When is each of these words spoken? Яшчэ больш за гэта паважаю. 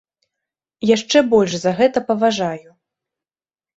Яшчэ 0.95 1.17
больш 1.35 1.53
за 1.65 1.71
гэта 1.81 2.05
паважаю. 2.11 2.69